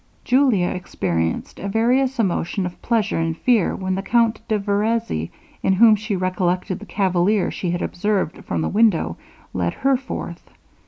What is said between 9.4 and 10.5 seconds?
led her forth.